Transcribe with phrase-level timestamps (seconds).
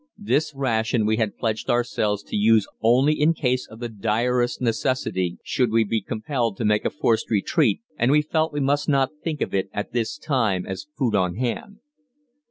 [0.17, 5.37] This ration we had pledged ourselves to use only in case of the direst necessity,
[5.43, 9.11] should we be compelled to make a forced retreat, and we felt we must not
[9.23, 11.81] think of it at this time as food on hand.